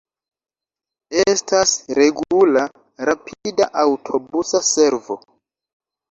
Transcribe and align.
Estas 1.33 1.73
regula 1.99 2.63
rapida 3.09 3.67
aŭtobusa 3.83 4.63
servo. 4.71 5.19